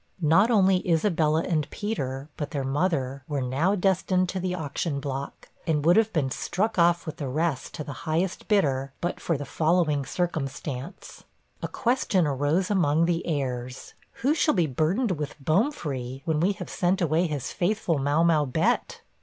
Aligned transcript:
Not 0.23 0.49
only 0.49 0.77
Isabella 0.89 1.43
and 1.43 1.69
Peter, 1.69 2.27
but 2.35 2.49
their 2.49 2.63
mother, 2.63 3.23
were 3.27 3.39
now 3.39 3.75
destined 3.75 4.29
to 4.29 4.39
the 4.39 4.55
auction 4.55 4.99
block, 4.99 5.49
and 5.67 5.85
would 5.85 5.95
have 5.95 6.11
been 6.11 6.31
struck 6.31 6.79
off 6.79 7.05
with 7.05 7.17
the 7.17 7.27
rest 7.27 7.75
to 7.75 7.83
the 7.83 7.93
highest 8.09 8.47
bidder, 8.47 8.93
but 8.99 9.19
for 9.19 9.37
the 9.37 9.45
following 9.45 10.03
circumstance: 10.03 11.23
A 11.61 11.67
question 11.67 12.25
arose 12.25 12.71
among 12.71 13.05
the 13.05 13.23
heirs, 13.27 13.93
'Who 14.23 14.33
shall 14.33 14.55
be 14.55 14.65
burdened 14.65 15.11
with 15.19 15.35
Bomefree, 15.39 16.23
when 16.25 16.39
we 16.39 16.53
have 16.53 16.67
sent 16.71 16.99
away 16.99 17.27
his 17.27 17.51
faithful 17.53 17.99
Mau 17.99 18.23
mau 18.23 18.43
Bett?' 18.43 19.01